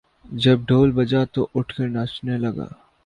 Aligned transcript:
جب 0.43 0.59
ڈھول 0.67 0.91
بجا 0.91 1.23
تو 1.33 1.47
اٹھ 1.55 1.73
کر 1.75 1.87
ناچنے 1.89 2.37
لگا 2.37 2.67